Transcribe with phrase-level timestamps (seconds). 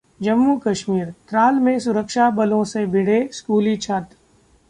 [0.21, 4.15] जम्मू कश्मीर: त्राल में सुरक्षा बलों से भिड़े स्कूली छात्र